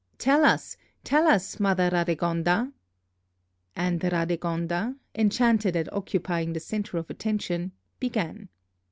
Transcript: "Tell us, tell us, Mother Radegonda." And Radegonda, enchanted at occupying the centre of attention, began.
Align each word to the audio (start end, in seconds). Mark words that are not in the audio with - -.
"Tell 0.17 0.43
us, 0.43 0.77
tell 1.03 1.27
us, 1.27 1.59
Mother 1.59 1.91
Radegonda." 1.91 2.71
And 3.75 4.01
Radegonda, 4.01 4.95
enchanted 5.13 5.75
at 5.75 5.93
occupying 5.93 6.53
the 6.53 6.59
centre 6.59 6.97
of 6.97 7.11
attention, 7.11 7.71
began. 7.99 8.49